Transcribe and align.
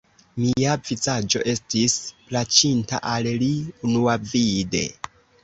Mia 0.43 0.77
vizaĝo 0.87 1.41
estis 1.53 1.97
plaĉinta 2.31 3.01
al 3.13 3.31
li 3.45 3.51
unuavide. 3.91 4.85